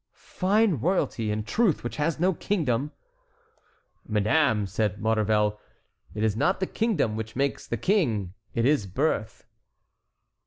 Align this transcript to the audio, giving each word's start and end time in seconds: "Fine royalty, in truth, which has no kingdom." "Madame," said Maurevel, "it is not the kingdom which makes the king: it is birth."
"Fine 0.15 0.77
royalty, 0.79 1.29
in 1.29 1.43
truth, 1.43 1.83
which 1.83 1.97
has 1.97 2.19
no 2.19 2.33
kingdom." 2.33 2.91
"Madame," 4.07 4.65
said 4.65 4.99
Maurevel, 4.99 5.59
"it 6.15 6.23
is 6.23 6.35
not 6.35 6.59
the 6.59 6.65
kingdom 6.65 7.15
which 7.15 7.35
makes 7.35 7.67
the 7.67 7.77
king: 7.77 8.33
it 8.55 8.65
is 8.65 8.87
birth." 8.87 9.45